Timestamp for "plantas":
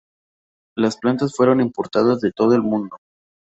0.97-1.35